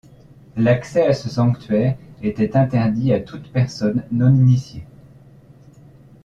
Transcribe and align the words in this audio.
L'accès 0.57 1.05
à 1.05 1.13
ce 1.13 1.29
sanctuaire 1.29 1.95
était 2.23 2.57
interdit 2.57 3.13
à 3.13 3.19
toute 3.19 3.51
personne 3.51 4.03
non 4.11 4.33
initiée. 4.33 4.83